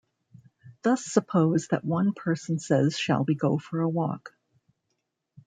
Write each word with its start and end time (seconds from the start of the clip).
Thus 0.81 1.05
suppose 1.05 1.67
that 1.67 1.85
one 1.85 2.13
person 2.13 2.57
says 2.57 2.97
Shall 2.97 3.23
we 3.23 3.35
go 3.35 3.59
for 3.59 3.81
a 3.81 3.87
walk? 3.87 4.33